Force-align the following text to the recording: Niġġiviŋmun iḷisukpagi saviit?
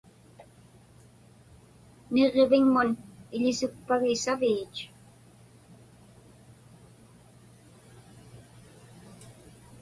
Niġġiviŋmun 2.13 2.89
iḷisukpagi 3.35 4.11
saviit? 4.23 4.75